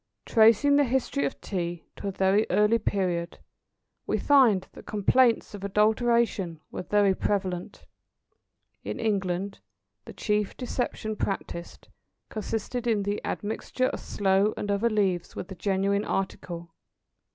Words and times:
Tracing 0.25 0.77
the 0.77 0.83
history 0.83 1.25
of 1.25 1.39
Tea 1.41 1.85
to 1.95 2.07
a 2.07 2.11
very 2.11 2.47
early 2.49 2.79
period, 2.79 3.37
we 4.07 4.17
find 4.17 4.67
that 4.71 4.87
complaints 4.87 5.53
of 5.53 5.63
adulteration 5.63 6.59
were 6.71 6.81
very 6.81 7.13
prevalent. 7.13 7.85
In 8.83 8.99
England 8.99 9.59
the 10.05 10.13
chief 10.13 10.57
deception 10.57 11.15
practised, 11.15 11.87
consisted 12.29 12.87
in 12.87 13.03
the 13.03 13.21
admixture 13.23 13.89
of 13.89 13.99
sloe 13.99 14.55
and 14.57 14.71
other 14.71 14.89
leaves 14.89 15.35
with 15.35 15.49
the 15.49 15.53
genuine 15.55 16.03
article. 16.03 16.71